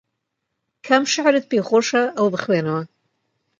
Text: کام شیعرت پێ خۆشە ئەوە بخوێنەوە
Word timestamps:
کام 0.85 1.03
شیعرت 1.13 1.45
پێ 1.51 1.59
خۆشە 1.67 2.03
ئەوە 2.15 2.29
بخوێنەوە 2.33 2.83